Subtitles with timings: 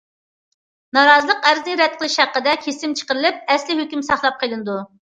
[0.97, 4.85] نارازىلىق ئەرزىنى رەت قىلىش ھەققىدە كېسىم چىقىرىلىپ، ئەسلىي ھۆكۈم ساقلاپ قېلىنىدۇ.